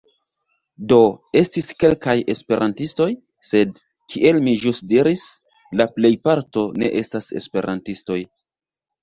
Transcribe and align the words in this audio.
Do, 0.91 0.95
estis 1.41 1.67
kelkaj 1.83 2.15
Esperantistoj, 2.33 3.07
sed, 3.49 3.77
kiel 4.15 4.41
mi 4.49 4.55
ĵus 4.65 4.81
diris, 4.95 5.27
la 5.83 5.89
plejparto 5.99 6.65
ne 6.83 6.91
estas 7.05 7.31
Esperantistoj. 7.45 8.21